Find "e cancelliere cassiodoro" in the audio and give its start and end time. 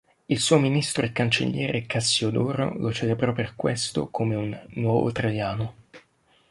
1.05-2.73